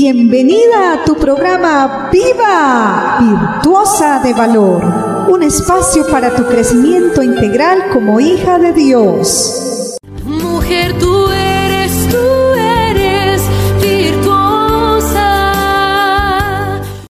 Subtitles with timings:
[0.00, 8.20] Bienvenida a tu programa Viva, Virtuosa de Valor, un espacio para tu crecimiento integral como
[8.20, 9.96] hija de Dios.
[10.24, 12.16] Mujer, tú eres, tú
[12.54, 13.42] eres
[13.82, 15.16] virtuosa.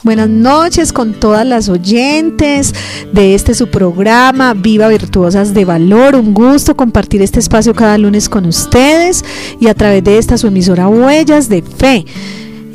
[0.01, 2.73] Buenas noches con todas las oyentes
[3.11, 6.15] de este su programa Viva Virtuosas de Valor.
[6.15, 9.25] Un gusto compartir este espacio cada lunes con ustedes
[9.59, 12.05] y a través de esta su emisora Huellas de Fe.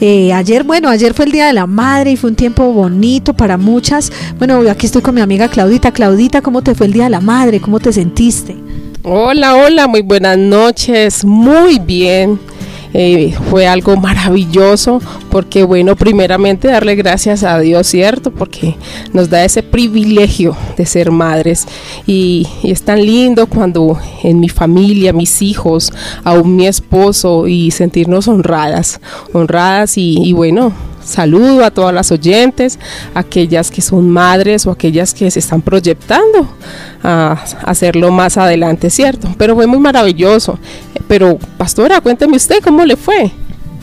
[0.04, 3.34] Eh, ayer, bueno, ayer fue el Día de la Madre y fue un tiempo bonito
[3.34, 4.10] para muchas.
[4.36, 5.92] Bueno, aquí estoy con mi amiga Claudita.
[5.92, 7.60] Claudita, ¿cómo te fue el Día de la Madre?
[7.60, 8.56] ¿Cómo te sentiste?
[9.04, 11.24] Hola, hola, muy buenas noches.
[11.24, 12.40] Muy bien.
[12.94, 18.30] Eh, fue algo maravilloso porque bueno, primeramente darle gracias a Dios, ¿cierto?
[18.30, 18.76] Porque
[19.12, 21.66] nos da ese privilegio de ser madres
[22.06, 25.92] y, es tan lindo cuando en mi familia, mis hijos,
[26.24, 29.00] aún mi esposo y sentirnos honradas,
[29.32, 30.72] honradas y, y bueno,
[31.04, 32.78] saludo a todas las oyentes,
[33.14, 36.48] aquellas que son madres o aquellas que se están proyectando
[37.02, 39.34] a hacerlo más adelante, ¿cierto?
[39.38, 40.58] Pero fue muy maravilloso.
[41.08, 43.32] Pero, pastora, cuénteme usted cómo le fue.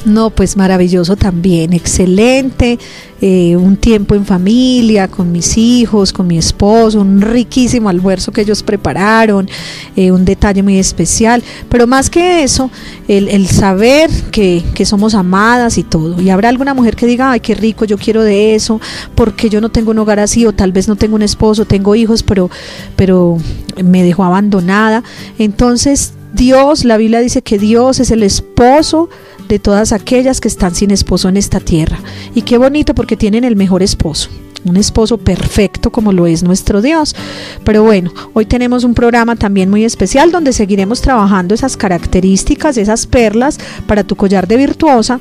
[0.05, 2.80] No, pues maravilloso también, excelente,
[3.21, 8.41] eh, un tiempo en familia, con mis hijos, con mi esposo, un riquísimo almuerzo que
[8.41, 9.49] ellos prepararon,
[9.95, 12.71] eh, un detalle muy especial, pero más que eso,
[13.07, 16.21] el, el saber que, que, somos amadas y todo.
[16.21, 18.79] Y habrá alguna mujer que diga, ay, qué rico, yo quiero de eso,
[19.15, 21.95] porque yo no tengo un hogar así, o tal vez no tengo un esposo, tengo
[21.95, 22.49] hijos, pero,
[22.95, 23.37] pero
[23.83, 25.03] me dejó abandonada.
[25.37, 29.09] Entonces, Dios, la Biblia dice que Dios es el esposo
[29.47, 31.99] de todas aquellas que están sin esposo en esta tierra.
[32.35, 34.29] Y qué bonito porque tienen el mejor esposo,
[34.65, 37.15] un esposo perfecto como lo es nuestro Dios.
[37.63, 43.07] Pero bueno, hoy tenemos un programa también muy especial donde seguiremos trabajando esas características, esas
[43.07, 45.19] perlas para tu collar de virtuosa.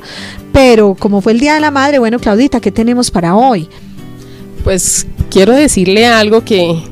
[0.51, 3.69] Pero como fue el Día de la Madre, bueno, Claudita, ¿qué tenemos para hoy?
[4.63, 6.83] Pues quiero decirle algo que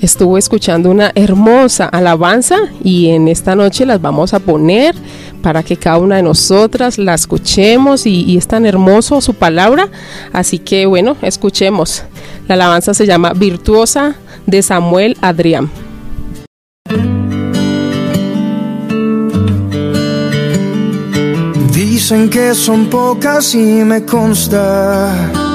[0.00, 4.94] estuvo escuchando una hermosa alabanza y en esta noche las vamos a poner
[5.42, 9.88] para que cada una de nosotras la escuchemos y, y, es tan hermoso su palabra.
[10.32, 12.02] Así que bueno, escuchemos.
[12.48, 15.70] La alabanza se llama Virtuosa de Samuel Adrián.
[21.72, 25.45] Dicen que son pocas y me consta.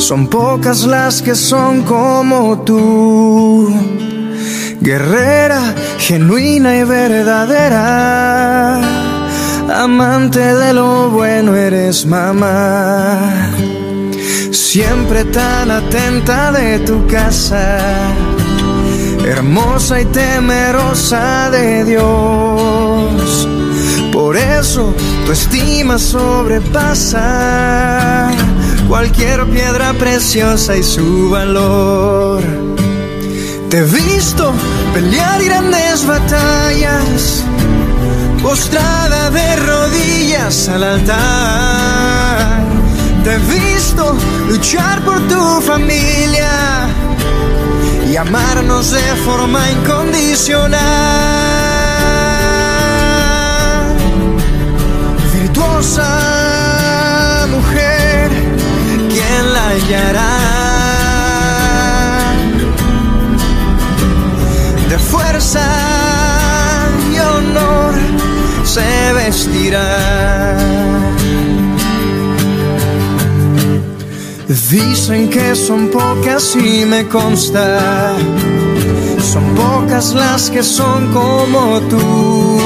[0.00, 3.68] Son pocas las que son como tú.
[4.80, 8.80] Guerrera, genuina y verdadera.
[9.68, 13.52] Amante de lo bueno eres mamá.
[14.50, 17.78] Siempre tan atenta de tu casa.
[19.24, 23.48] Hermosa y temerosa de Dios.
[24.10, 24.94] Por eso
[25.26, 27.50] tu estima sobrepasa
[28.90, 32.42] cualquier piedra preciosa y su valor.
[33.70, 34.52] Te he visto
[34.92, 37.44] pelear grandes batallas,
[38.42, 42.64] postrada de rodillas al altar.
[43.22, 44.16] Te he visto
[44.48, 46.50] luchar por tu familia
[48.10, 51.39] y amarnos de forma incondicional.
[64.88, 65.64] De fuerza
[67.14, 67.94] y honor
[68.64, 70.56] se vestirá.
[74.70, 78.16] Dicen que son pocas y me consta.
[79.20, 82.58] Son pocas las que son como tú.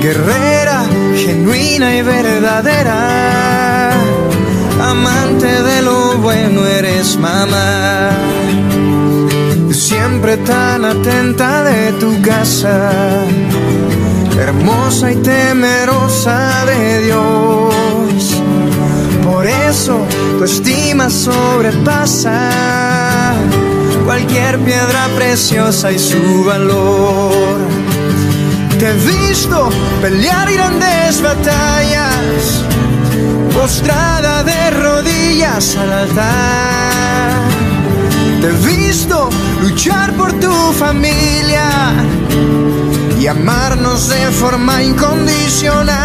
[0.00, 0.84] Guerrera,
[1.24, 3.71] genuina y verdadera
[4.92, 8.10] amante de lo bueno eres mamá.
[9.70, 13.24] Siempre tan atenta de tu casa,
[14.38, 18.42] hermosa y temerosa de Dios.
[19.24, 19.94] Por eso
[20.38, 22.40] tu estima sobrepasa
[24.04, 27.58] cualquier piedra preciosa y su valor.
[28.78, 29.70] Te he visto
[30.02, 32.62] pelear grandes batallas
[33.54, 37.32] postrada de rodillas al altar.
[38.40, 41.68] Te he visto luchar por tu familia
[43.20, 45.96] y amarnos de forma incondicional.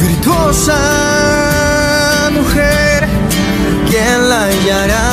[0.00, 0.78] Virtuosa
[2.32, 3.08] mujer,
[3.88, 5.10] ¿quién la hallará?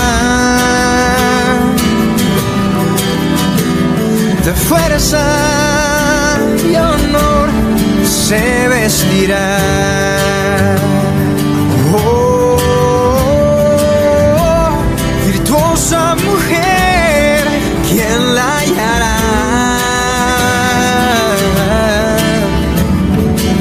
[4.45, 5.69] De fuerza
[8.29, 9.57] se vestirá.
[11.95, 12.57] Oh,
[15.25, 17.41] virtuosa mujer,
[17.89, 19.17] ¿quién la hallará?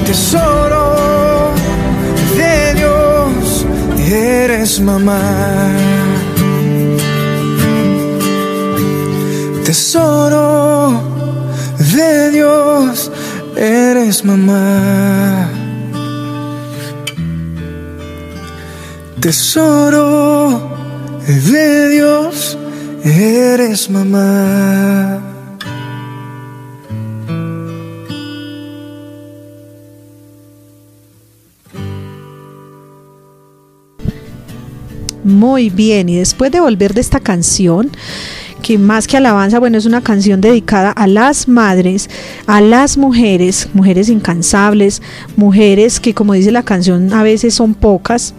[0.04, 0.86] Tesoro
[2.36, 3.64] de Dios,
[4.06, 5.22] eres mamá.
[9.64, 10.57] Tesoro
[14.28, 15.50] mamá.
[19.20, 20.60] Tesoro
[21.26, 22.58] de Dios,
[23.04, 25.20] eres mamá.
[35.24, 37.90] Muy bien, y después de volver de esta canción,
[38.68, 42.10] que más que alabanza, bueno, es una canción dedicada a las madres,
[42.46, 45.00] a las mujeres, mujeres incansables,
[45.36, 48.34] mujeres que como dice la canción a veces son pocas,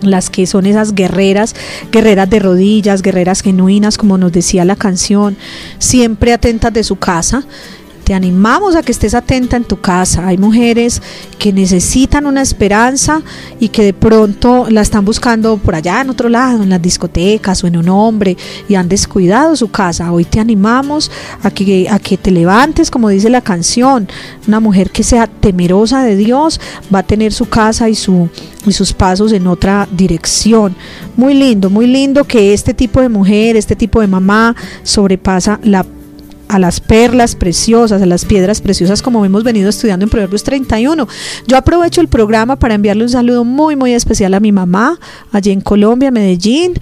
[0.00, 1.54] las que son esas guerreras,
[1.92, 5.36] guerreras de rodillas, guerreras genuinas, como nos decía la canción,
[5.78, 7.44] siempre atentas de su casa.
[8.04, 10.26] Te animamos a que estés atenta en tu casa.
[10.26, 11.00] Hay mujeres
[11.38, 13.22] que necesitan una esperanza
[13.60, 17.62] y que de pronto la están buscando por allá en otro lado, en las discotecas
[17.62, 18.36] o en un hombre
[18.68, 20.12] y han descuidado su casa.
[20.12, 21.10] Hoy te animamos
[21.42, 24.08] a que, a que te levantes, como dice la canción.
[24.48, 26.60] Una mujer que sea temerosa de Dios
[26.92, 28.28] va a tener su casa y, su,
[28.66, 30.74] y sus pasos en otra dirección.
[31.16, 35.84] Muy lindo, muy lindo que este tipo de mujer, este tipo de mamá sobrepasa la
[36.52, 41.08] a las perlas preciosas, a las piedras preciosas como hemos venido estudiando en Proverbios 31.
[41.46, 45.00] Yo aprovecho el programa para enviarle un saludo muy, muy especial a mi mamá,
[45.32, 46.74] allí en Colombia, Medellín.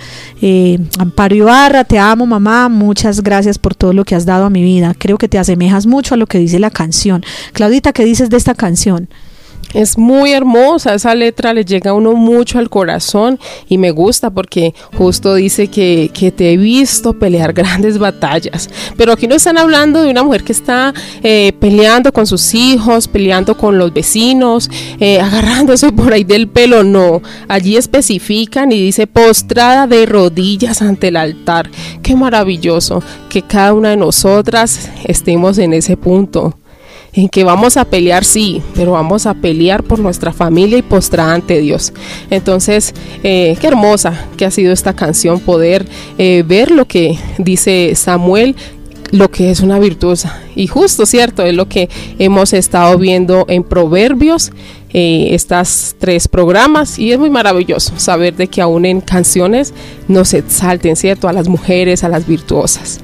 [0.43, 4.51] Eh, Amparo Ibarra, te amo mamá, muchas gracias por todo lo que has dado a
[4.51, 4.93] mi vida.
[4.99, 7.25] Creo que te asemejas mucho a lo que dice la canción.
[7.53, 9.09] Claudita, ¿qué dices de esta canción?
[9.73, 13.39] Es muy hermosa, esa letra le llega a uno mucho al corazón
[13.69, 18.69] y me gusta porque justo dice que, que te he visto pelear grandes batallas.
[18.97, 23.07] Pero aquí no están hablando de una mujer que está eh, peleando con sus hijos,
[23.07, 24.69] peleando con los vecinos,
[24.99, 27.23] eh, agarrándose por ahí del pelo, no.
[27.47, 31.71] Allí especifican y dice postrada de rodillas ante el altar.
[32.03, 36.60] Qué maravilloso que cada una de nosotras estemos en ese punto
[37.13, 41.35] en que vamos a pelear, sí, pero vamos a pelear por nuestra familia y postrada
[41.35, 41.93] ante Dios.
[42.31, 45.87] Entonces, eh, qué hermosa que ha sido esta canción, poder
[46.19, 48.55] eh, ver lo que dice Samuel
[49.13, 50.41] lo que es una virtuosa.
[50.55, 51.43] Y justo, ¿cierto?
[51.43, 54.53] Es lo que hemos estado viendo en Proverbios,
[54.93, 59.75] eh, estas tres programas, y es muy maravilloso saber de que aún en canciones
[60.09, 61.29] nos exalten, ¿cierto?
[61.29, 63.01] A las mujeres, a las virtuosas.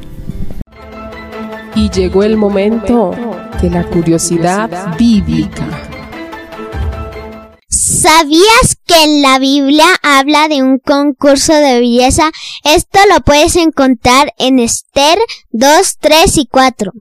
[1.74, 3.12] Y llegó el momento
[3.60, 5.66] de la curiosidad bíblica.
[7.68, 12.30] ¿Sabías que en la Biblia habla de un concurso de belleza?
[12.64, 15.18] Esto lo puedes encontrar en Esther
[15.52, 16.92] 2, 3 y 4.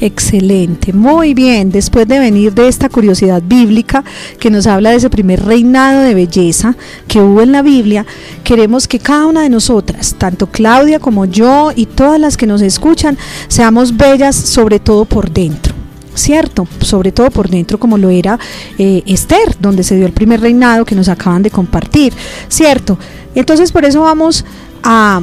[0.00, 1.70] Excelente, muy bien.
[1.70, 4.02] Después de venir de esta curiosidad bíblica
[4.40, 6.76] que nos habla de ese primer reinado de belleza
[7.06, 8.04] que hubo en la Biblia,
[8.42, 12.62] queremos que cada una de nosotras, tanto Claudia como yo y todas las que nos
[12.62, 13.16] escuchan,
[13.46, 15.71] seamos bellas sobre todo por dentro.
[16.14, 16.66] ¿Cierto?
[16.80, 18.38] Sobre todo por dentro como lo era
[18.78, 22.12] eh, Esther, donde se dio el primer reinado que nos acaban de compartir.
[22.48, 22.98] ¿Cierto?
[23.34, 24.44] Entonces por eso vamos
[24.82, 25.22] a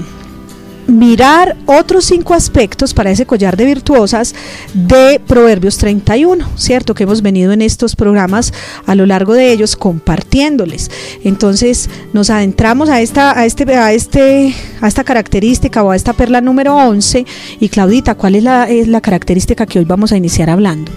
[0.90, 4.36] mirar otros cinco aspectos para ese collar de virtuosas
[4.74, 6.94] de Proverbios 31, ¿cierto?
[6.94, 8.54] Que hemos venido en estos programas
[8.86, 10.92] a lo largo de ellos compartiéndoles.
[11.24, 16.14] Entonces nos adentramos a esta, a este, a este, a esta característica o a esta
[16.14, 17.26] perla número 11.
[17.60, 20.92] Y Claudita, ¿cuál es la, característica que hoy vamos a iniciar hablando?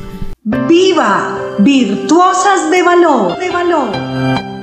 [0.45, 4.62] Viva, virtuosas de valor, de valor.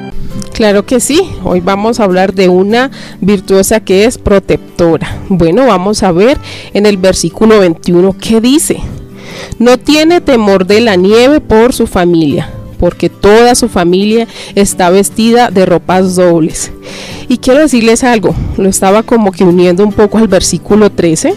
[0.54, 2.92] Claro que sí, hoy vamos a hablar de una
[3.22, 5.18] virtuosa que es protectora.
[5.30, 6.38] Bueno, vamos a ver
[6.74, 8.82] en el versículo 21 qué dice.
[9.58, 15.50] No tiene temor de la nieve por su familia, porque toda su familia está vestida
[15.50, 16.72] de ropas dobles.
[17.28, 21.36] Y quiero decirles algo, lo estaba como que uniendo un poco al versículo 13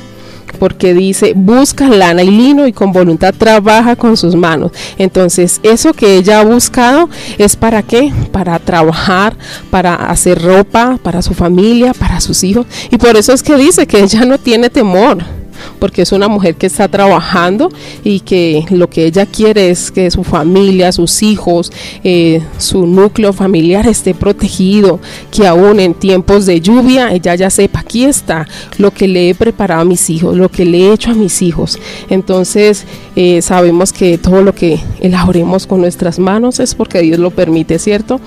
[0.62, 4.70] porque dice, busca lana y lino y con voluntad trabaja con sus manos.
[4.96, 8.12] Entonces, eso que ella ha buscado es para qué?
[8.30, 9.36] Para trabajar,
[9.72, 12.64] para hacer ropa, para su familia, para sus hijos.
[12.92, 15.41] Y por eso es que dice que ella no tiene temor
[15.78, 17.70] porque es una mujer que está trabajando
[18.04, 21.72] y que lo que ella quiere es que su familia, sus hijos,
[22.04, 25.00] eh, su núcleo familiar esté protegido,
[25.30, 28.46] que aún en tiempos de lluvia ella ya sepa, aquí está
[28.78, 31.42] lo que le he preparado a mis hijos, lo que le he hecho a mis
[31.42, 31.78] hijos.
[32.08, 32.84] Entonces
[33.16, 37.78] eh, sabemos que todo lo que elaboremos con nuestras manos es porque Dios lo permite,
[37.78, 38.20] ¿cierto?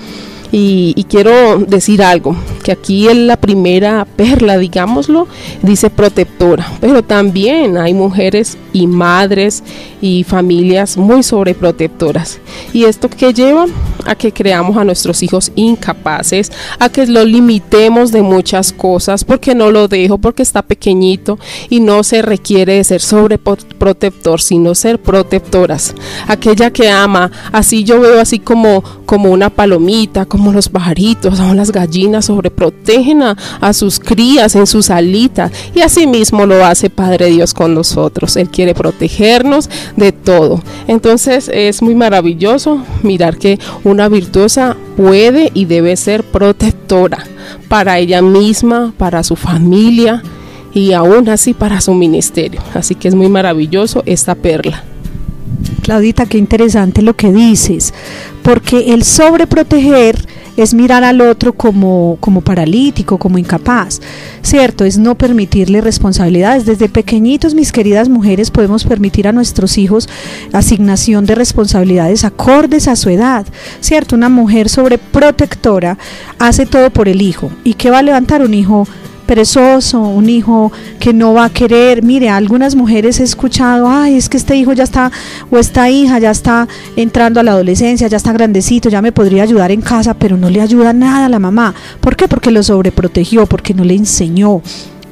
[0.52, 5.28] Y, quiero decir algo, que aquí en la primera perla, digámoslo,
[5.62, 9.62] dice protectora, pero también hay mujeres y madres
[10.00, 12.38] y familias muy sobreprotectoras.
[12.72, 13.66] Y esto que lleva
[14.04, 19.54] a que creamos a nuestros hijos incapaces, a que lo limitemos de muchas cosas, porque
[19.54, 21.38] no lo dejo, porque está pequeñito
[21.68, 25.94] y no se requiere de ser sobreprotector, sino ser protectoras.
[26.28, 31.54] Aquella que ama, así yo veo así como, como una palomita, como los pajaritos o
[31.54, 36.90] las gallinas sobreprotegen a, a sus crías en sus alitas y así mismo lo hace
[36.90, 38.36] Padre Dios con nosotros.
[38.36, 40.62] Él quiere protegernos de todo.
[40.86, 47.18] Entonces es muy maravilloso mirar que una virtuosa puede y debe ser protectora
[47.68, 50.22] para ella misma, para su familia
[50.72, 52.60] y aún así para su ministerio.
[52.74, 54.84] Así que es muy maravilloso esta perla.
[55.82, 57.94] Claudita, qué interesante lo que dices,
[58.42, 64.00] porque el sobreproteger es mirar al otro como, como paralítico, como incapaz,
[64.42, 64.84] ¿cierto?
[64.84, 66.64] Es no permitirle responsabilidades.
[66.64, 70.08] Desde pequeñitos, mis queridas mujeres, podemos permitir a nuestros hijos
[70.52, 73.46] asignación de responsabilidades acordes a su edad,
[73.80, 74.16] ¿cierto?
[74.16, 75.98] Una mujer sobreprotectora
[76.38, 77.50] hace todo por el hijo.
[77.64, 78.88] ¿Y qué va a levantar un hijo?
[79.26, 82.02] Perezoso, un hijo que no va a querer.
[82.02, 85.10] Mire, algunas mujeres he escuchado, ay, es que este hijo ya está,
[85.50, 89.42] o esta hija ya está entrando a la adolescencia, ya está grandecito, ya me podría
[89.42, 91.74] ayudar en casa, pero no le ayuda nada a la mamá.
[92.00, 92.28] ¿Por qué?
[92.28, 94.62] Porque lo sobreprotegió, porque no le enseñó.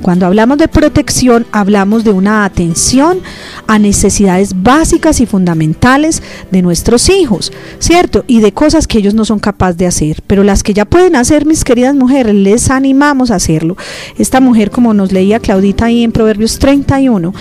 [0.02, 3.20] Cuando hablamos de protección, hablamos de una atención
[3.66, 8.24] a necesidades básicas y fundamentales de nuestros hijos, ¿cierto?
[8.26, 11.16] Y de cosas que ellos no son capaces de hacer, pero las que ya pueden
[11.16, 13.76] hacer, mis queridas mujeres, les animamos a hacerlo.
[14.18, 17.32] Esta mujer, como nos leía Claudita ahí en Proverbios 31,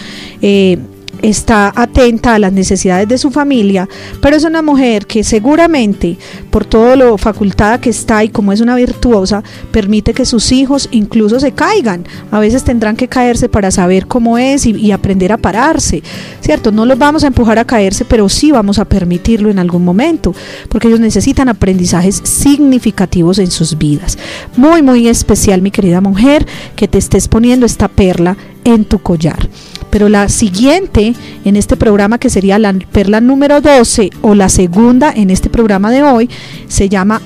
[0.42, 0.78] eh,
[1.24, 3.88] está atenta a las necesidades de su familia,
[4.22, 6.18] pero es una mujer que seguramente,
[6.52, 10.90] por todo lo facultada que está y como es una virtuosa, permite que sus hijos
[10.92, 12.06] incluso se caigan.
[12.30, 16.04] A veces tendrán que caerse para saber cómo es y, y aprender a pararse,
[16.42, 16.72] ¿cierto?
[16.72, 20.36] No los vamos a empujar a caerse, pero sí vamos a permitirlo en algún momento,
[20.68, 24.18] porque ellos necesitan aprendizajes significativos en sus vidas.
[24.58, 29.50] Muy, muy especial, mi querida mujer, que te estés poniendo esta perla en tu collar.
[29.94, 31.14] Pero la siguiente
[31.46, 35.92] en este programa, que sería la perla número 12 o la segunda en este programa
[35.92, 36.32] de hoy,
[36.68, 37.22] se llama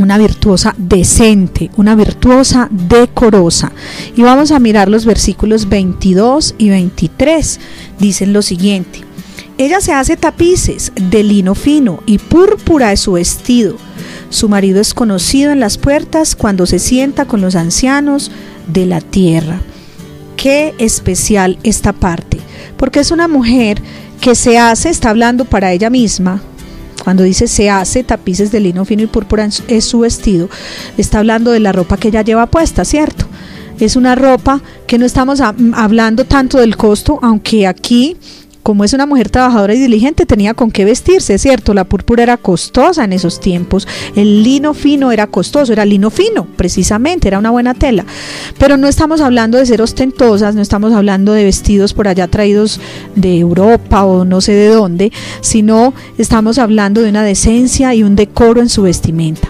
[0.00, 3.70] una virtuosa decente, una virtuosa decorosa.
[4.16, 7.60] Y vamos a mirar los versículos 22 y 23.
[8.00, 9.04] Dicen lo siguiente.
[9.56, 13.76] Ella se hace tapices de lino fino y púrpura es su vestido.
[14.30, 18.32] Su marido es conocido en las puertas cuando se sienta con los ancianos
[18.66, 19.60] de la tierra
[20.38, 22.38] qué especial esta parte,
[22.76, 23.82] porque es una mujer
[24.20, 26.40] que se hace, está hablando para ella misma,
[27.02, 30.48] cuando dice se hace tapices de lino fino y púrpura es su vestido,
[30.96, 33.26] está hablando de la ropa que ella lleva puesta, ¿cierto?
[33.80, 38.16] Es una ropa que no estamos hablando tanto del costo, aunque aquí
[38.62, 41.74] como es una mujer trabajadora y diligente, tenía con qué vestirse, ¿cierto?
[41.74, 46.46] La púrpura era costosa en esos tiempos, el lino fino era costoso, era lino fino,
[46.56, 48.04] precisamente, era una buena tela.
[48.58, 52.80] Pero no estamos hablando de ser ostentosas, no estamos hablando de vestidos por allá traídos
[53.14, 58.16] de Europa o no sé de dónde, sino estamos hablando de una decencia y un
[58.16, 59.48] decoro en su vestimenta.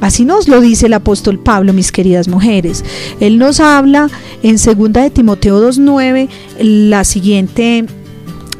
[0.00, 2.84] Así nos lo dice el apóstol Pablo, mis queridas mujeres.
[3.20, 4.08] Él nos habla
[4.42, 6.28] en 2 de Timoteo 2.9
[6.58, 7.84] la siguiente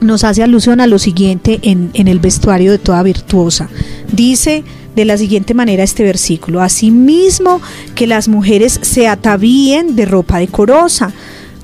[0.01, 3.69] nos hace alusión a lo siguiente en, el vestuario de toda virtuosa.
[4.13, 4.65] Dice
[4.95, 7.61] de la siguiente manera este versículo, asimismo
[7.95, 11.13] que las mujeres se atavíen de ropa decorosa,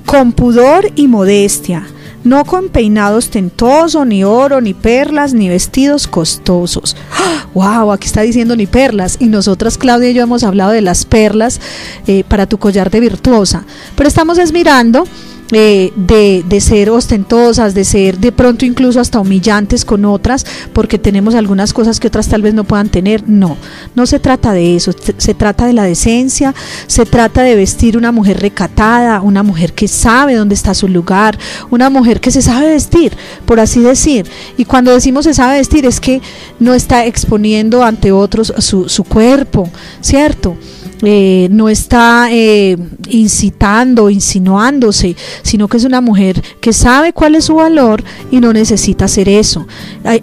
[0.05, 1.85] con pudor y modestia,
[2.23, 6.95] no con peinado ostentoso, ni oro, ni perlas, ni vestidos costosos.
[7.53, 7.91] ¡Wow!
[7.91, 9.17] Aquí está diciendo ni perlas.
[9.19, 11.59] Y nosotras, Claudia y yo, hemos hablado de las perlas
[12.07, 13.65] eh, para tu collar de virtuosa.
[13.95, 15.05] Pero estamos esmirando
[15.51, 20.97] eh, de, de, ser ostentosas, de ser de pronto incluso hasta humillantes con otras, porque
[20.97, 23.23] tenemos algunas cosas que otras tal vez no puedan tener.
[23.29, 23.55] No,
[23.95, 26.53] no se trata de eso, se trata de la decencia,
[26.87, 31.39] se trata de vestir una mujer recatada, una mujer que sabe dónde está su lugar,
[31.69, 34.25] una mujer que se sabe vestir, por así decir.
[34.57, 36.21] Y cuando decimos se sabe vestir es que
[36.59, 39.69] no está exponiendo ante otros su, su cuerpo,
[40.01, 40.57] ¿cierto?
[41.03, 42.75] Eh, no está eh,
[43.09, 48.53] incitando, insinuándose, sino que es una mujer que sabe cuál es su valor y no
[48.53, 49.67] necesita hacer eso.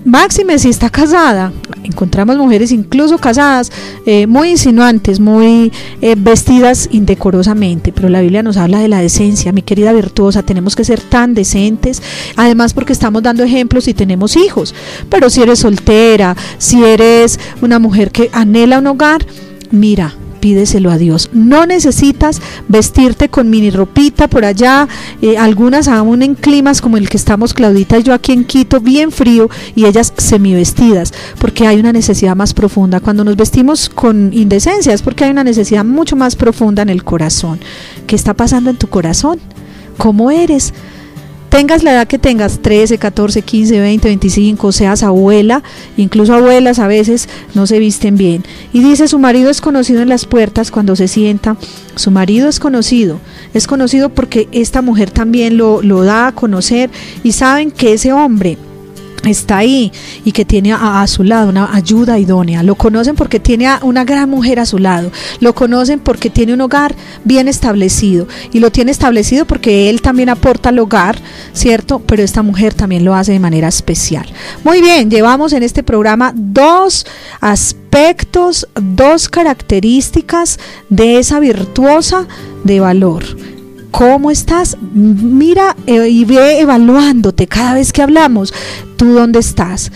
[0.05, 1.53] Máxime si está casada,
[1.83, 3.71] encontramos mujeres incluso casadas
[4.07, 9.53] eh, muy insinuantes, muy eh, vestidas indecorosamente, pero la Biblia nos habla de la decencia,
[9.53, 12.03] mi querida virtuosa, tenemos que ser tan decentes,
[12.37, 14.75] además porque estamos dando ejemplos y tenemos hijos,
[15.09, 19.25] pero si eres soltera, si eres una mujer que anhela un hogar,
[19.71, 21.31] mira, pídeselo a Dios.
[21.33, 24.87] No necesitas vestirte con mini ropita por allá,
[25.23, 28.79] eh, algunas aún en climas como el que estamos Claudita y yo aquí en Quito,
[28.79, 33.01] bien frío, y ellas semivestidas, porque hay una necesidad más profunda.
[33.01, 37.05] Cuando nos vestimos con indecencia es porque hay una necesidad mucho más profunda en el
[37.05, 37.59] corazón.
[38.07, 39.39] ¿Qué está pasando en tu corazón?
[39.97, 40.75] ¿Cómo eres?
[41.55, 45.63] Tengas la edad que tengas, 13, 14, 15, 20, 25, seas abuela,
[45.97, 48.43] incluso abuelas a veces no se visten bien.
[48.73, 51.57] Y dice, su marido es conocido en las puertas cuando se sienta,
[51.95, 53.21] su marido es conocido,
[53.55, 56.91] es conocido porque esta mujer también lo, lo da a conocer
[57.23, 58.59] y saben que ese hombre
[59.27, 59.93] está ahí
[60.25, 62.63] y que tiene a, su lado una ayuda idónea.
[62.63, 65.11] Lo conocen porque tiene a una gran mujer a su lado.
[65.41, 68.29] Lo conocen porque tiene un hogar bien establecido.
[68.53, 71.19] Y lo tiene establecido porque él también aporta al hogar,
[71.53, 72.01] ¿cierto?
[72.01, 74.27] Pero esta mujer también lo hace de manera especial.
[74.65, 77.07] Muy bien, llevamos en este programa dos
[77.41, 82.27] aspectos, dos características de esa virtuosa
[82.65, 83.25] de valor
[83.97, 84.77] ¿Cómo estás?
[84.93, 88.53] Mira eh, y ve evaluándote cada vez que hablamos.
[88.97, 89.93] ¿Tú dónde estás?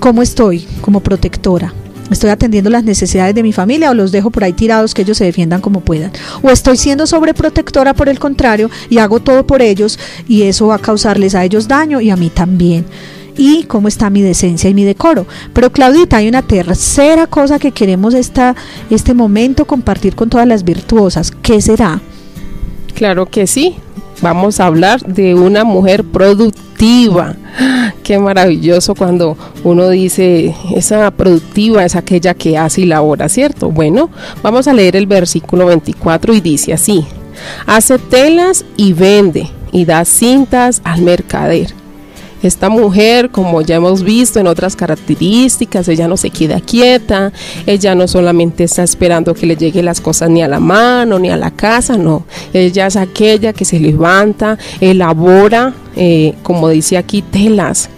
[0.00, 1.74] ¿Cómo estoy como protectora?
[2.10, 5.18] ¿Estoy atendiendo las necesidades de mi familia o los dejo por ahí tirados que ellos
[5.18, 6.12] se defiendan como puedan?
[6.42, 10.76] ¿O estoy siendo sobreprotectora por el contrario y hago todo por ellos y eso va
[10.76, 12.86] a causarles a ellos daño y a mí también?
[13.34, 15.26] y cómo está mi decencia y mi decoro.
[15.54, 18.54] Pero Claudita, hay una tercera cosa que queremos esta,
[18.90, 21.30] este momento compartir con todas las virtuosas.
[21.30, 22.02] ¿Qué será?
[22.94, 23.76] Claro que sí.
[24.20, 27.34] Vamos a hablar de una mujer productiva.
[28.04, 33.70] Qué maravilloso cuando uno dice, esa productiva es aquella que hace y labora, ¿cierto?
[33.70, 34.10] Bueno,
[34.42, 37.04] vamos a leer el versículo 24 y dice así,
[37.66, 41.81] hace telas y vende y da cintas al mercader
[42.42, 47.32] esta mujer, como ya hemos visto en otras características, ella no se queda quieta,
[47.66, 51.30] ella no solamente está esperando que le lleguen las cosas ni a la mano ni
[51.30, 57.22] a la casa, no, ella es aquella que se levanta, elabora, eh, como dice aquí,
[57.22, 57.88] telas,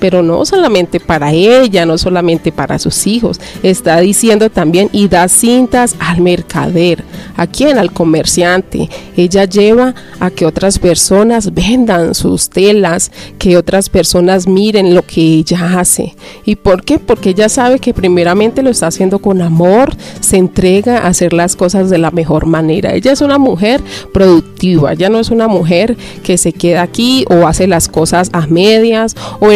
[0.00, 5.28] pero no solamente para ella, no solamente para sus hijos, está diciendo también y da
[5.28, 7.04] cintas al mercader,
[7.36, 8.88] a quien, al comerciante.
[9.16, 15.20] Ella lleva a que otras personas vendan sus telas, que otras personas miren lo que
[15.20, 16.16] ella hace.
[16.44, 16.98] ¿Y por qué?
[16.98, 21.56] Porque ella sabe que primeramente lo está haciendo con amor, se entrega a hacer las
[21.56, 22.94] cosas de la mejor manera.
[22.94, 23.82] Ella es una mujer
[24.12, 28.46] productiva, ella no es una mujer que se queda aquí o hace las cosas a
[28.46, 29.52] medias o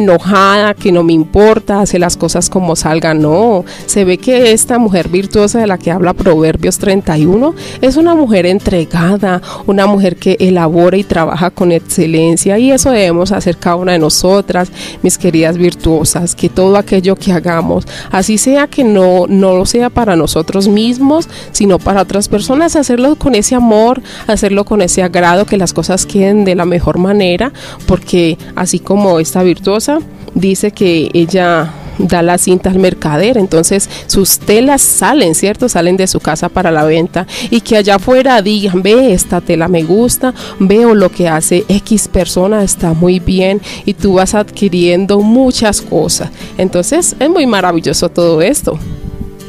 [0.79, 3.65] que no me importa, hace las cosas como salgan, no.
[3.87, 8.47] Se ve que esta mujer virtuosa de la que habla Proverbios 31 es una mujer
[8.47, 13.93] entregada, una mujer que elabora y trabaja con excelencia y eso debemos hacer cada una
[13.93, 14.71] de nosotras,
[15.03, 19.89] mis queridas virtuosas, que todo aquello que hagamos, así sea que no, no lo sea
[19.89, 25.47] para nosotros mismos, sino para otras personas, hacerlo con ese amor, hacerlo con ese agrado,
[25.47, 27.53] que las cosas queden de la mejor manera,
[27.87, 30.01] porque así como esta virtuosa,
[30.35, 35.69] dice que ella da la cinta al mercader, entonces sus telas salen, ¿cierto?
[35.69, 39.69] Salen de su casa para la venta y que allá afuera digan, ve, esta tela
[39.69, 45.21] me gusta, veo lo que hace X persona, está muy bien y tú vas adquiriendo
[45.21, 46.31] muchas cosas.
[46.59, 48.79] Entonces es muy maravilloso todo esto.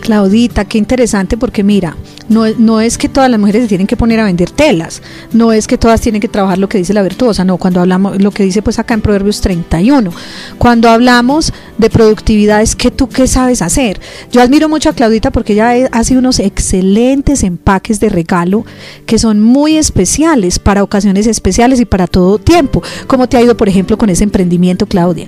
[0.01, 1.95] Claudita, qué interesante porque mira,
[2.29, 5.01] no, no, es que todas las mujeres se tienen que poner a vender telas,
[5.33, 8.21] no es que todas tienen que trabajar lo que dice la virtuosa, no, cuando hablamos,
[8.21, 10.11] lo que dice pues acá en Proverbios 31,
[10.57, 13.99] cuando hablamos de productividad es que tú qué sabes hacer.
[14.31, 18.65] Yo admiro mucho a Claudita porque ella hace unos excelentes empaques de regalo
[19.05, 22.81] que son muy especiales para ocasiones especiales y para todo tiempo.
[23.07, 25.27] ¿Cómo te ha ido, por ejemplo, con ese emprendimiento, Claudia?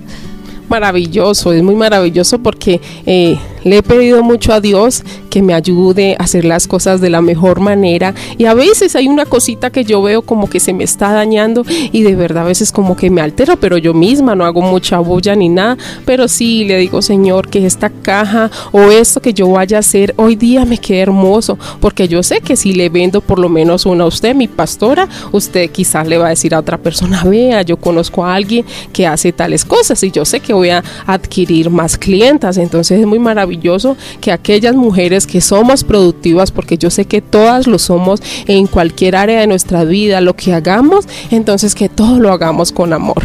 [0.70, 6.16] Maravilloso, es muy maravilloso porque eh, le he pedido mucho a Dios que me ayude
[6.18, 8.14] a hacer las cosas de la mejor manera.
[8.38, 11.64] Y a veces hay una cosita que yo veo como que se me está dañando
[11.92, 15.00] y de verdad a veces como que me altero, pero yo misma no hago mucha
[15.00, 19.50] bulla ni nada, pero sí le digo Señor que esta caja o esto que yo
[19.50, 23.22] vaya a hacer hoy día me quede hermoso, porque yo sé que si le vendo
[23.22, 26.60] por lo menos una a usted, mi pastora, usted quizás le va a decir a
[26.60, 30.54] otra persona, vea, yo conozco a alguien que hace tales cosas y yo sé que
[30.58, 36.52] voy a adquirir más clientas, entonces es muy maravilloso que aquellas mujeres que somos productivas,
[36.52, 40.54] porque yo sé que todas lo somos en cualquier área de nuestra vida, lo que
[40.54, 43.24] hagamos, entonces que todo lo hagamos con amor.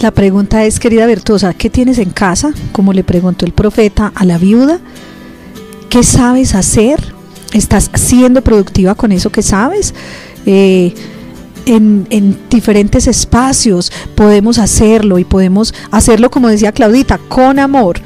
[0.00, 2.52] La pregunta es, querida Virtuosa, ¿qué tienes en casa?
[2.70, 4.78] Como le preguntó el profeta a la viuda.
[5.88, 7.14] ¿Qué sabes hacer?
[7.52, 9.94] ¿Estás siendo productiva con eso que sabes?
[10.46, 10.94] Eh,
[11.68, 18.00] en, en, diferentes espacios podemos hacerlo y podemos hacerlo, como decía Claudita, con amor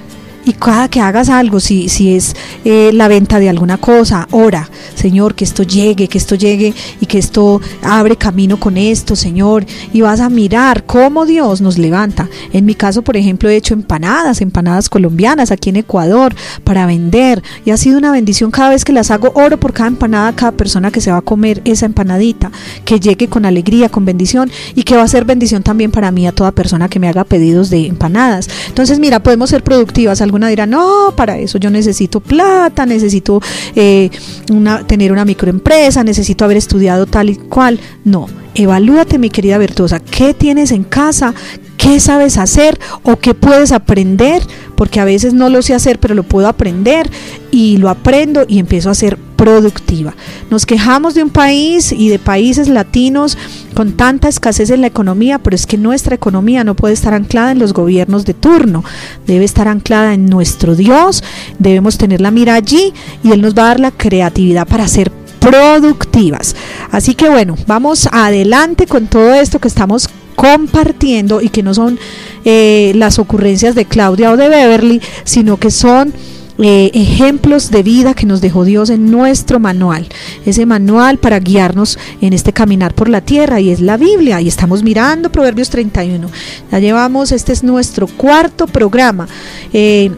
[0.44, 4.68] y cada que hagas algo, si, si es eh, la venta de alguna cosa, ora,
[4.94, 9.64] Señor, que esto llegue, que esto llegue y que esto abre camino con esto, Señor.
[9.92, 12.28] Y vas a mirar cómo Dios nos levanta.
[12.52, 17.42] En mi caso, por ejemplo, he hecho empanadas, empanadas colombianas aquí en Ecuador para vender.
[17.64, 20.52] Y ha sido una bendición cada vez que las hago, oro por cada empanada, cada
[20.52, 22.50] persona que se va a comer esa empanadita,
[22.84, 26.26] que llegue con alegría, con bendición y que va a ser bendición también para mí
[26.26, 28.48] a toda persona que me haga pedidos de empanadas.
[28.68, 33.40] Entonces, mira, podemos ser productivas alguna dirá, no, para eso yo necesito plata, necesito
[33.76, 34.08] eh,
[34.50, 37.78] una, tener una microempresa, necesito haber estudiado tal y cual.
[38.04, 41.34] No, evalúate mi querida Virtuosa, ¿qué tienes en casa?
[41.76, 44.42] ¿Qué sabes hacer o qué puedes aprender?
[44.74, 47.10] Porque a veces no lo sé hacer, pero lo puedo aprender
[47.50, 50.14] y lo aprendo y empiezo a ser productiva.
[50.50, 53.36] Nos quejamos de un país y de países latinos
[53.74, 57.50] con tanta escasez en la economía, pero es que nuestra economía no puede estar anclada
[57.50, 58.84] en los gobiernos de turno,
[59.26, 61.24] debe estar anclada en nuestro Dios,
[61.58, 65.10] debemos tener la mira allí y Él nos va a dar la creatividad para ser
[65.40, 66.54] productivas.
[66.92, 71.98] Así que bueno, vamos adelante con todo esto que estamos compartiendo y que no son
[72.44, 76.14] eh, las ocurrencias de Claudia o de Beverly, sino que son
[76.58, 80.06] eh, ejemplos de vida que nos dejó Dios en nuestro manual,
[80.44, 84.48] ese manual para guiarnos en este caminar por la tierra y es la Biblia y
[84.48, 86.28] estamos mirando Proverbios 31.
[86.70, 89.28] Ya llevamos, este es nuestro cuarto programa.
[89.72, 90.10] Eh,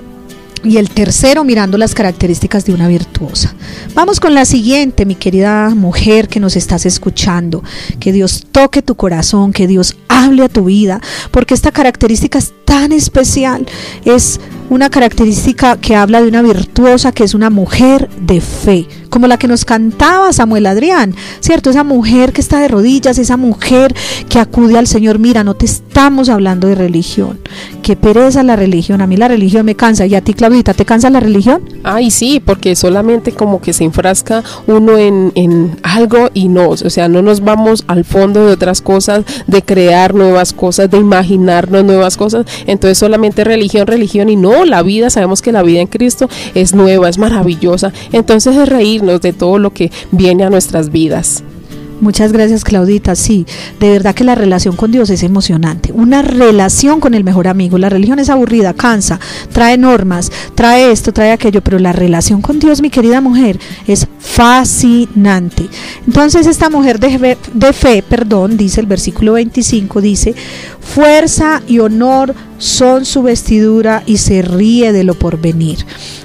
[0.64, 3.54] y el tercero mirando las características de una virtuosa.
[3.94, 7.62] Vamos con la siguiente, mi querida mujer que nos estás escuchando.
[8.00, 11.00] Que Dios toque tu corazón, que Dios hable a tu vida,
[11.30, 13.66] porque esta característica es tan especial.
[14.04, 19.26] Es una característica que habla de una virtuosa que es una mujer de fe, como
[19.26, 21.70] la que nos cantaba Samuel Adrián, ¿cierto?
[21.70, 23.94] Esa mujer que está de rodillas, esa mujer
[24.28, 27.38] que acude al Señor, mira, no te estamos hablando de religión,
[27.82, 30.84] que pereza la religión, a mí la religión me cansa, y a ti Claudita, ¿te
[30.84, 31.62] cansa la religión?
[31.84, 36.76] Ay, sí, porque solamente como que se enfrasca uno en, en algo y no, o
[36.76, 41.84] sea, no nos vamos al fondo de otras cosas, de crear nuevas cosas, de imaginarnos
[41.84, 45.86] nuevas cosas, entonces solamente religión, religión y no la vida, sabemos que la vida en
[45.86, 47.92] Cristo es nueva, es maravillosa.
[48.12, 51.42] Entonces es reírnos de todo lo que viene a nuestras vidas.
[52.00, 53.46] Muchas gracias Claudita, sí,
[53.78, 57.78] de verdad que la relación con Dios es emocionante, una relación con el mejor amigo,
[57.78, 59.20] la religión es aburrida, cansa,
[59.52, 64.06] trae normas, trae esto, trae aquello, pero la relación con Dios, mi querida mujer, es
[64.18, 65.68] fascinante.
[66.06, 70.34] Entonces esta mujer de fe, de fe perdón, dice el versículo 25, dice,
[70.80, 75.78] fuerza y honor son su vestidura y se ríe de lo porvenir.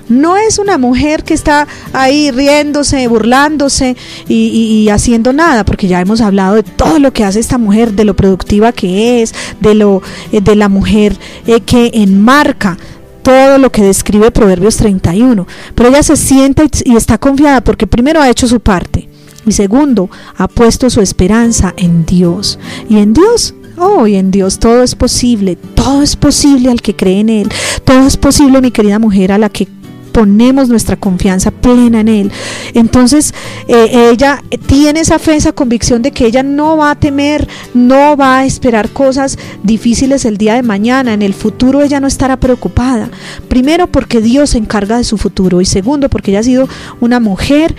[0.10, 3.95] No es una mujer que está ahí riéndose, burlándose
[4.28, 8.06] y, haciendo nada, porque ya hemos hablado de todo lo que hace esta mujer, de
[8.06, 12.78] lo productiva que es, de lo eh, de la mujer eh, que enmarca
[13.22, 15.45] todo lo que describe Proverbios 31.
[15.76, 19.08] Pero ella se sienta y está confiada porque primero ha hecho su parte
[19.45, 22.58] y segundo ha puesto su esperanza en Dios.
[22.89, 26.98] Y en Dios Oh, y en Dios todo es posible, todo es posible al que
[26.98, 27.50] cree en Él,
[27.86, 29.69] todo es posible, mi querida mujer, a la que
[30.12, 32.32] ponemos nuestra confianza plena en Él.
[32.74, 33.34] Entonces,
[33.67, 38.17] eh, ella tiene esa fe, esa convicción de que ella no va a temer, no
[38.17, 41.13] va a esperar cosas difíciles el día de mañana.
[41.13, 43.10] En el futuro ella no estará preocupada.
[43.48, 45.62] Primero, porque Dios se encarga de su futuro.
[45.62, 46.67] Y segundo, porque ella ha sido
[47.00, 47.76] una mujer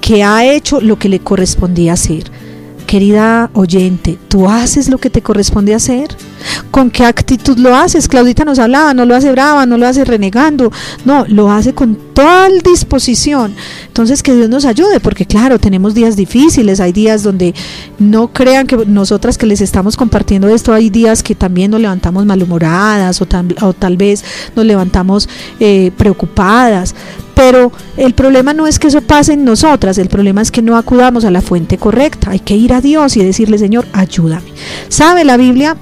[0.00, 2.30] que ha hecho lo que le correspondía hacer.
[2.94, 6.16] Querida oyente, ¿tú haces lo que te corresponde hacer?
[6.70, 8.06] ¿Con qué actitud lo haces?
[8.06, 10.70] Claudita nos hablaba, no lo hace brava, no lo hace renegando,
[11.04, 13.54] no, lo hace con total disposición.
[13.88, 17.54] Entonces que Dios nos ayude, porque claro, tenemos días difíciles, hay días donde
[17.98, 22.24] no crean que nosotras que les estamos compartiendo esto, hay días que también nos levantamos
[22.24, 25.28] malhumoradas o, tal vez nos levantamos
[25.58, 26.94] eh, preocupadas,
[27.34, 30.76] pero el problema no es que eso pase en nosotras, el problema es que no
[30.76, 32.30] acudamos a la fuente correcta.
[32.30, 34.52] Hay que ir a Dios y decirle, Señor, ayúdame.
[34.88, 35.76] ¿Sabe la Biblia?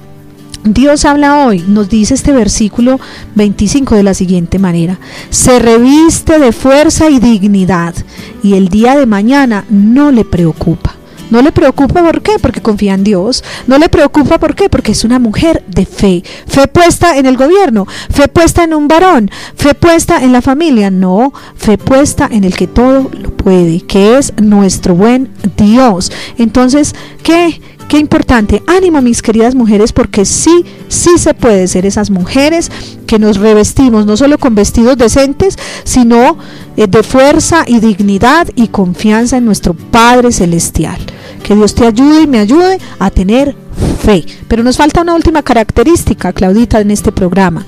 [0.63, 2.97] Dios habla hoy, nos dice este versículo
[3.35, 4.97] 25 de la siguiente manera,
[5.29, 7.93] se reviste de fuerza y dignidad
[8.41, 10.95] y el día de mañana no le preocupa.
[11.33, 13.43] No le preocupa por qué, porque confía en Dios.
[13.65, 16.23] No le preocupa por qué, porque es una mujer de fe.
[16.45, 20.91] Fe puesta en el gobierno, fe puesta en un varón, fe puesta en la familia.
[20.91, 26.11] No, fe puesta en el que todo lo puede, que es nuestro buen Dios.
[26.37, 26.93] Entonces,
[27.23, 27.59] ¿qué?
[27.87, 28.63] Qué importante.
[28.65, 32.71] Ánimo, mis queridas mujeres, porque sí, sí se puede ser esas mujeres
[33.05, 36.37] que nos revestimos, no solo con vestidos decentes, sino
[36.75, 40.97] eh, de fuerza y dignidad y confianza en nuestro Padre Celestial.
[41.43, 43.55] Que Dios te ayude y me ayude a tener
[44.03, 44.25] fe.
[44.47, 47.65] Pero nos falta una última característica, Claudita, en este programa.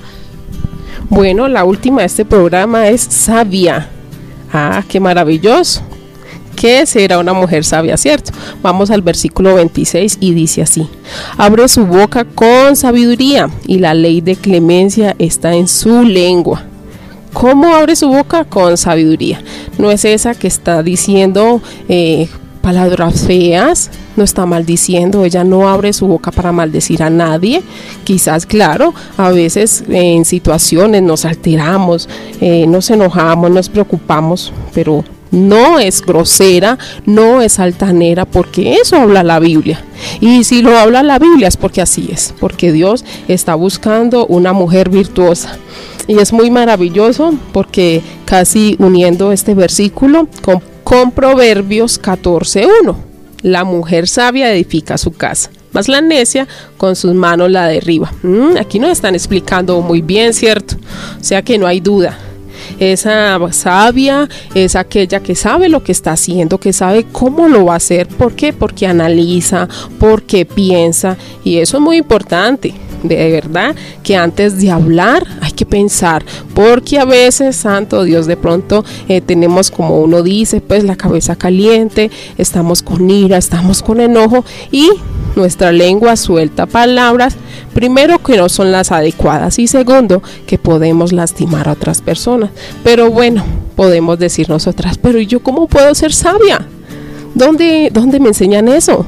[1.08, 3.90] Bueno, la última de este programa es sabia.
[4.52, 5.82] Ah, qué maravilloso.
[6.56, 8.32] ¿Qué será una mujer sabia, cierto?
[8.62, 10.88] Vamos al versículo 26 y dice así,
[11.36, 16.64] abre su boca con sabiduría y la ley de clemencia está en su lengua.
[17.34, 18.44] ¿Cómo abre su boca?
[18.44, 19.42] Con sabiduría.
[19.76, 22.28] No es esa que está diciendo eh,
[22.62, 27.62] palabras feas, no está maldiciendo, ella no abre su boca para maldecir a nadie.
[28.04, 32.08] Quizás, claro, a veces en situaciones nos alteramos,
[32.40, 39.22] eh, nos enojamos, nos preocupamos, pero no es grosera, no es altanera, porque eso habla
[39.22, 39.84] la Biblia.
[40.20, 44.52] Y si lo habla la Biblia es porque así es, porque Dios está buscando una
[44.52, 45.58] mujer virtuosa.
[46.06, 52.96] Y es muy maravilloso porque casi uniendo este versículo con, con Proverbios 14.1.
[53.42, 58.12] La mujer sabia edifica su casa, mas la necia con sus manos la derriba.
[58.22, 60.76] Mm, aquí nos están explicando muy bien, ¿cierto?
[61.20, 62.18] O sea que no hay duda
[62.78, 67.74] esa sabia es aquella que sabe lo que está haciendo, que sabe cómo lo va
[67.74, 68.08] a hacer.
[68.08, 68.52] ¿Por qué?
[68.52, 71.16] Porque analiza, porque piensa.
[71.44, 76.24] Y eso es muy importante de verdad que antes de hablar hay que pensar,
[76.54, 81.36] porque a veces, Santo Dios, de pronto eh, tenemos, como uno dice, pues la cabeza
[81.36, 84.90] caliente, estamos con ira, estamos con enojo y
[85.36, 87.36] nuestra lengua suelta palabras,
[87.74, 92.50] primero que no son las adecuadas y segundo que podemos lastimar a otras personas.
[92.82, 93.44] Pero bueno,
[93.76, 96.66] podemos decir nosotras, pero ¿y yo cómo puedo ser sabia?
[97.34, 99.06] ¿Dónde, dónde me enseñan eso?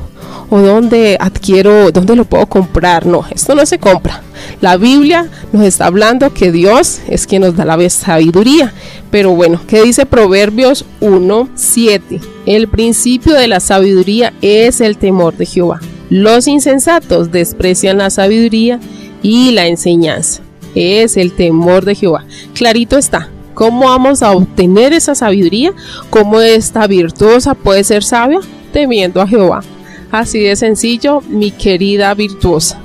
[0.50, 3.06] ¿O dónde adquiero, dónde lo puedo comprar?
[3.06, 4.22] No, esto no se compra.
[4.60, 8.72] La Biblia nos está hablando que Dios es quien nos da la sabiduría.
[9.10, 12.20] Pero bueno, ¿qué dice Proverbios 1, 7?
[12.46, 15.80] El principio de la sabiduría es el temor de Jehová.
[16.10, 18.80] Los insensatos desprecian la sabiduría
[19.22, 20.42] y la enseñanza.
[20.74, 22.24] Es el temor de Jehová.
[22.54, 23.28] Clarito está.
[23.54, 25.72] ¿Cómo vamos a obtener esa sabiduría?
[26.10, 28.38] ¿Cómo esta virtuosa puede ser sabia?
[28.72, 29.62] Temiendo a Jehová.
[30.10, 32.80] Así de sencillo, mi querida virtuosa.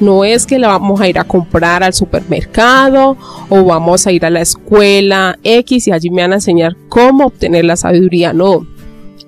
[0.00, 3.16] No es que la vamos a ir a comprar al supermercado
[3.48, 7.26] o vamos a ir a la escuela X y allí me van a enseñar cómo
[7.26, 8.32] obtener la sabiduría.
[8.32, 8.66] No,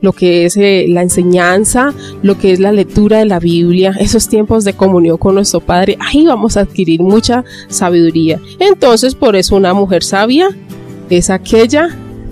[0.04, 4.28] lo que es eh, la enseñanza, lo que es la lectura de la Biblia, esos
[4.28, 8.38] tiempos de comunión con nuestro Padre, ahí vamos a adquirir mucha sabiduría.
[8.58, 10.48] Entonces, por eso una mujer sabia
[11.08, 11.88] es aquella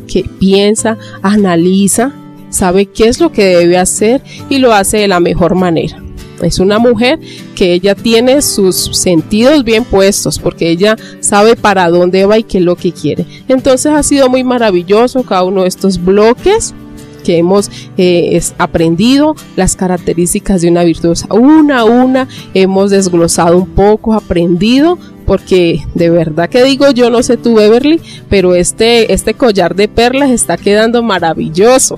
[0.07, 2.13] que piensa, analiza,
[2.51, 6.03] sabe qué es lo que debe hacer y lo hace de la mejor manera.
[6.43, 7.21] Es una mujer
[7.55, 12.59] que ella tiene sus sentidos bien puestos porque ella sabe para dónde va y qué
[12.59, 13.25] es lo que quiere.
[13.49, 16.75] Entonces ha sido muy maravilloso cada uno de estos bloques
[17.23, 21.27] que hemos eh, aprendido las características de una virtuosa.
[21.31, 27.23] Una a una hemos desglosado un poco, aprendido, porque de verdad que digo, yo no
[27.23, 31.97] sé tú, Beverly, pero este, este collar de perlas está quedando maravilloso.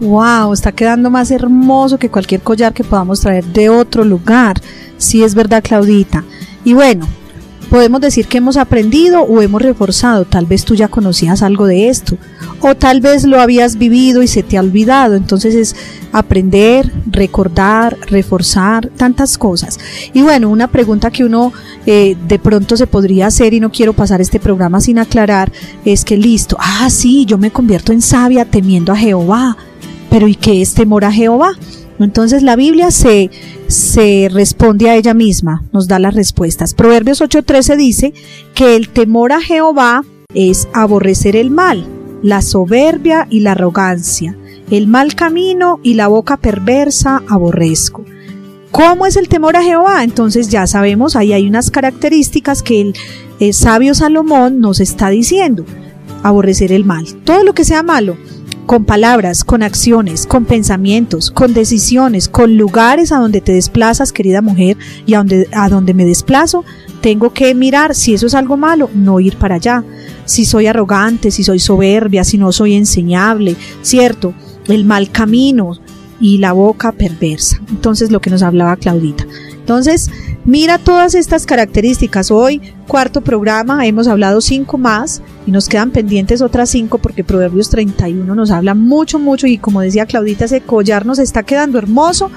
[0.00, 4.60] Wow, está quedando más hermoso que cualquier collar que podamos traer de otro lugar.
[4.98, 6.22] Sí, es verdad, Claudita.
[6.64, 7.06] Y bueno,
[7.70, 10.24] podemos decir que hemos aprendido o hemos reforzado.
[10.24, 12.16] Tal vez tú ya conocías algo de esto
[12.60, 15.14] o tal vez lo habías vivido y se te ha olvidado.
[15.14, 15.76] Entonces es
[16.12, 19.78] aprender, recordar, reforzar, tantas cosas.
[20.12, 21.52] Y bueno, una pregunta que uno
[21.86, 25.52] eh, de pronto se podría hacer y no quiero pasar este programa sin aclarar
[25.84, 29.56] es que listo, ah, sí, yo me convierto en sabia temiendo a Jehová.
[30.10, 31.52] Pero ¿y qué es temor a Jehová?
[31.98, 33.30] Entonces la Biblia se,
[33.68, 36.74] se responde a ella misma, nos da las respuestas.
[36.74, 38.14] Proverbios 8:13 dice
[38.54, 40.04] que el temor a Jehová
[40.34, 41.86] es aborrecer el mal,
[42.22, 44.36] la soberbia y la arrogancia,
[44.70, 48.04] el mal camino y la boca perversa aborrezco.
[48.70, 50.04] ¿Cómo es el temor a Jehová?
[50.04, 52.94] Entonces ya sabemos, ahí hay unas características que el,
[53.40, 55.64] el sabio Salomón nos está diciendo.
[56.22, 58.16] Aborrecer el mal, todo lo que sea malo,
[58.66, 64.42] con palabras, con acciones, con pensamientos, con decisiones, con lugares a donde te desplazas, querida
[64.42, 64.76] mujer,
[65.06, 66.64] y a donde, a donde me desplazo,
[67.00, 69.84] tengo que mirar si eso es algo malo, no ir para allá.
[70.24, 74.34] Si soy arrogante, si soy soberbia, si no soy enseñable, ¿cierto?
[74.66, 75.78] El mal camino,
[76.20, 77.60] y la boca perversa.
[77.68, 79.26] Entonces lo que nos hablaba Claudita.
[79.66, 80.12] Entonces,
[80.44, 82.30] mira todas estas características.
[82.30, 87.68] Hoy, cuarto programa, hemos hablado cinco más y nos quedan pendientes otras cinco porque Proverbios
[87.70, 92.30] 31 nos habla mucho, mucho y como decía Claudita, ese collar nos está quedando hermoso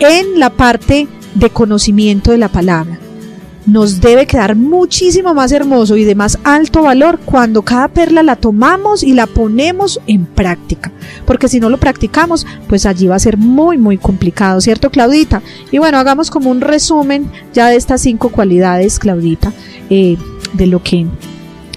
[0.00, 2.98] en la parte de conocimiento de la palabra
[3.66, 8.36] nos debe quedar muchísimo más hermoso y de más alto valor cuando cada perla la
[8.36, 10.92] tomamos y la ponemos en práctica.
[11.26, 15.42] Porque si no lo practicamos, pues allí va a ser muy, muy complicado, ¿cierto, Claudita?
[15.70, 19.52] Y bueno, hagamos como un resumen ya de estas cinco cualidades, Claudita,
[19.90, 20.16] eh,
[20.54, 21.06] de lo que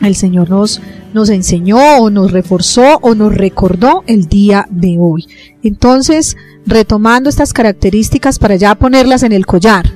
[0.01, 0.81] el Señor nos,
[1.13, 5.27] nos enseñó o nos reforzó o nos recordó el día de hoy.
[5.63, 9.93] Entonces, retomando estas características para ya ponerlas en el collar,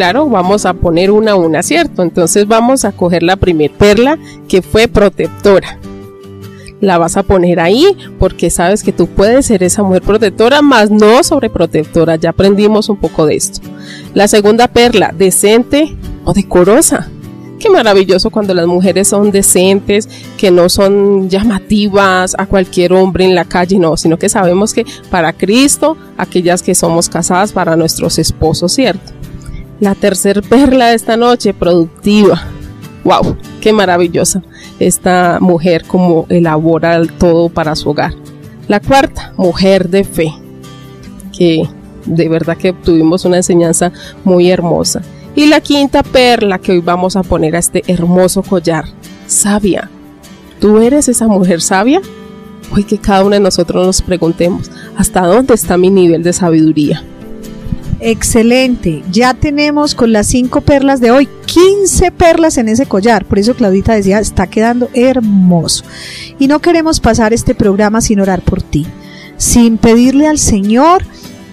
[0.00, 2.02] claro, vamos a poner una a una, ¿cierto?
[2.02, 5.78] Entonces vamos a coger la primer perla que fue protectora.
[6.80, 7.84] La vas a poner ahí
[8.18, 12.16] porque sabes que tú puedes ser esa mujer protectora, más no sobreprotectora.
[12.16, 13.60] Ya aprendimos un poco de esto.
[14.14, 17.10] La segunda perla, decente o decorosa.
[17.58, 20.08] Qué maravilloso cuando las mujeres son decentes,
[20.38, 24.86] que no son llamativas a cualquier hombre en la calle, no, sino que sabemos que
[25.10, 29.12] para Cristo, aquellas que somos casadas para nuestros esposos, ¿cierto?
[29.80, 32.42] La tercer perla de esta noche, productiva.
[33.02, 33.38] ¡Wow!
[33.62, 34.42] ¡Qué maravillosa!
[34.78, 38.12] Esta mujer como elabora todo para su hogar.
[38.68, 40.34] La cuarta, mujer de fe.
[41.36, 41.66] Que
[42.04, 43.90] de verdad que tuvimos una enseñanza
[44.22, 45.00] muy hermosa.
[45.34, 48.84] Y la quinta perla que hoy vamos a poner a este hermoso collar,
[49.26, 49.88] sabia.
[50.60, 52.02] ¿Tú eres esa mujer sabia?
[52.70, 57.02] Hoy que cada uno de nosotros nos preguntemos, ¿hasta dónde está mi nivel de sabiduría?
[58.00, 59.02] Excelente.
[59.10, 63.26] Ya tenemos con las cinco perlas de hoy 15 perlas en ese collar.
[63.26, 65.84] Por eso Claudita decía, está quedando hermoso.
[66.38, 68.86] Y no queremos pasar este programa sin orar por ti,
[69.36, 71.04] sin pedirle al Señor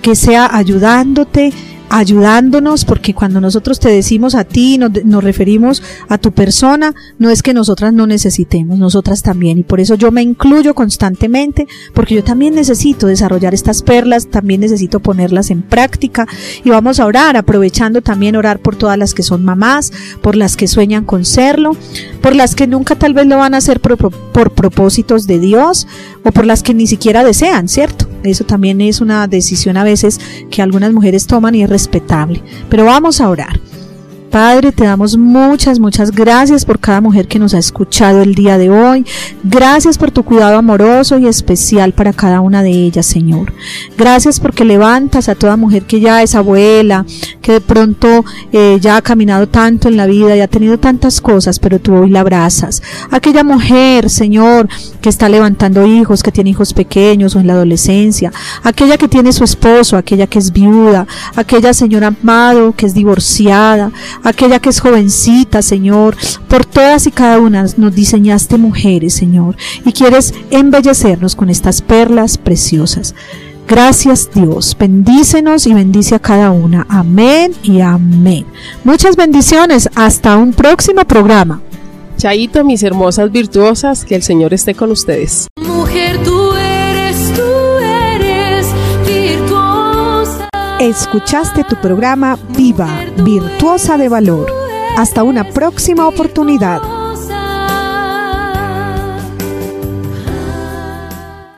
[0.01, 1.51] que sea ayudándote,
[1.89, 7.41] ayudándonos, porque cuando nosotros te decimos a ti, nos, referimos a tu persona, no es
[7.41, 9.59] que nosotras no necesitemos, nosotras también.
[9.59, 14.61] Y por eso yo me incluyo constantemente, porque yo también necesito desarrollar estas perlas, también
[14.61, 16.27] necesito ponerlas en práctica.
[16.63, 20.57] Y vamos a orar, aprovechando también orar por todas las que son mamás, por las
[20.57, 21.75] que sueñan con serlo,
[22.21, 23.97] por las que nunca tal vez lo van a hacer por
[24.53, 25.87] propósitos de Dios,
[26.23, 28.07] o por las que ni siquiera desean, ¿cierto?
[28.27, 30.19] Eso también es una decisión a veces
[30.51, 32.43] que algunas mujeres toman y es respetable.
[32.69, 33.59] Pero vamos a orar.
[34.31, 38.57] Padre, te damos muchas, muchas gracias por cada mujer que nos ha escuchado el día
[38.57, 39.05] de hoy.
[39.43, 43.53] Gracias por tu cuidado amoroso y especial para cada una de ellas, Señor.
[43.97, 47.05] Gracias porque levantas a toda mujer que ya es abuela,
[47.41, 51.21] que de pronto eh, ya ha caminado tanto en la vida y ha tenido tantas
[51.21, 52.83] cosas, pero tú hoy la abrazas.
[53.11, 54.67] Aquella mujer, Señor,
[55.01, 58.33] que está levantando hijos, que tiene hijos pequeños o en la adolescencia.
[58.63, 61.07] Aquella que tiene su esposo, aquella que es viuda.
[61.35, 63.91] Aquella señora amado que es divorciada
[64.23, 66.15] aquella que es jovencita, Señor.
[66.47, 72.37] Por todas y cada una nos diseñaste mujeres, Señor, y quieres embellecernos con estas perlas
[72.37, 73.15] preciosas.
[73.67, 76.85] Gracias Dios, bendícenos y bendice a cada una.
[76.89, 78.45] Amén y amén.
[78.85, 81.61] Muchas bendiciones, hasta un próximo programa.
[82.17, 85.47] Chaito, mis hermosas virtuosas, que el Señor esté con ustedes.
[85.61, 86.46] Mujer, tú
[90.87, 94.49] Escuchaste tu programa Viva, Virtuosa de Valor.
[94.95, 96.96] Hasta una próxima oportunidad.